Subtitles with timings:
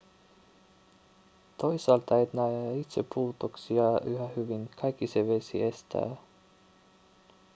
[1.57, 6.15] toisaalta et näe itse putouksia yhä hyvin kaikki se vesi estää